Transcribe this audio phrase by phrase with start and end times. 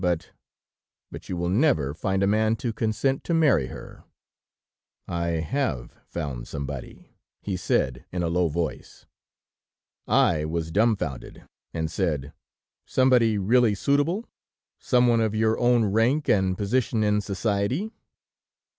[0.01, 0.31] but...
[1.11, 4.03] but you will never find a man to consent to marry her.'
[5.07, 9.05] "'I have found somebody,' he said in a low voice.
[10.07, 12.33] "I was dumbfounded, and said:
[12.87, 14.25] 'Somebody really suitable?...
[14.79, 17.91] Some one of your own rank and position in society?'